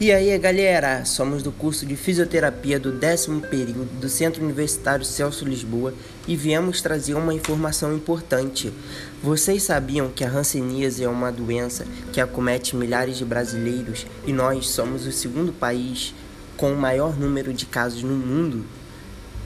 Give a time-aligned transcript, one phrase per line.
[0.00, 5.44] E aí, galera, somos do curso de fisioterapia do décimo período do Centro Universitário Celso
[5.44, 5.92] Lisboa
[6.26, 8.72] e viemos trazer uma informação importante.
[9.22, 11.84] Vocês sabiam que a hanseníase é uma doença
[12.14, 16.14] que acomete milhares de brasileiros e nós somos o segundo país
[16.56, 18.64] com o maior número de casos no mundo?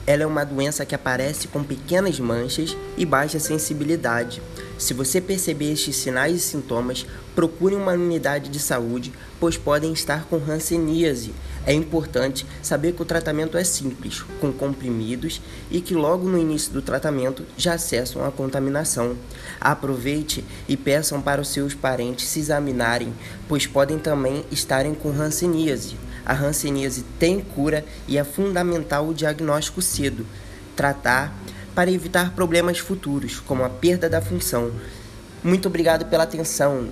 [0.07, 4.41] Ela é uma doença que aparece com pequenas manchas e baixa sensibilidade.
[4.77, 10.25] Se você perceber estes sinais e sintomas, procure uma unidade de saúde, pois podem estar
[10.25, 11.33] com hanseníase.
[11.65, 16.71] É importante saber que o tratamento é simples, com comprimidos e que logo no início
[16.71, 19.17] do tratamento já cessam a contaminação.
[19.59, 23.11] Aproveite e peçam para os seus parentes se examinarem,
[23.47, 25.97] pois podem também estarem com hanseníase.
[26.25, 30.25] A hanseníase tem cura e é fundamental o diagnóstico cedo.
[30.75, 31.33] Tratar
[31.75, 34.71] para evitar problemas futuros, como a perda da função.
[35.43, 36.89] Muito obrigado pela atenção.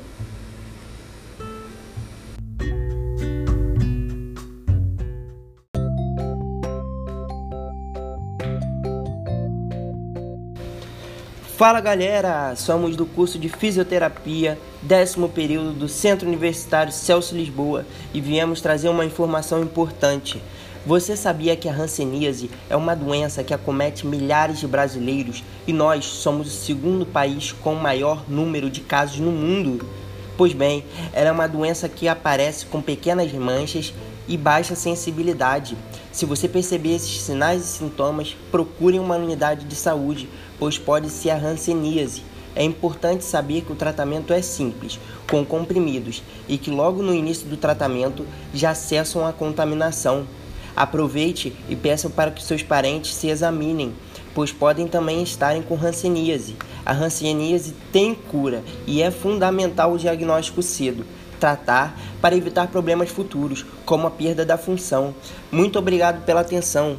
[11.64, 18.20] Fala galera, somos do curso de Fisioterapia, décimo período do Centro Universitário Celso Lisboa e
[18.20, 20.44] viemos trazer uma informação importante.
[20.86, 26.03] Você sabia que a hanseníase é uma doença que acomete milhares de brasileiros e nós
[26.03, 29.88] somos o segundo país com maior número de casos no mundo?
[30.36, 30.83] Pois bem,
[31.14, 33.94] ela é uma doença que aparece com pequenas manchas
[34.28, 35.78] e baixa sensibilidade.
[36.12, 40.30] Se você perceber esses sinais e sintomas, procure uma unidade de saúde,
[40.60, 42.24] pois pode ser a hanseníase.
[42.56, 47.48] É importante saber que o tratamento é simples, com comprimidos, e que logo no início
[47.48, 50.28] do tratamento já cessam a contaminação.
[50.76, 53.94] Aproveite e peça para que seus parentes se examinem,
[54.36, 56.56] pois podem também estarem com hanseníase.
[56.86, 61.06] A hanseníase tem cura e é fundamental o diagnóstico cedo
[61.39, 65.14] tratar para evitar problemas futuros, como a perda da função.
[65.52, 66.98] Muito obrigado pela atenção.